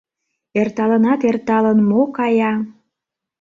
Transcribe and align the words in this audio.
Эрталынат-эрталын 0.59 1.79
мо 1.89 2.01
кая? 2.15 2.53